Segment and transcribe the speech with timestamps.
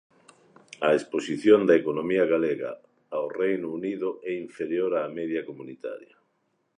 [0.87, 2.71] A exposición da economía galega
[3.17, 6.15] ao Reino Unido é inferior á media comunitaria.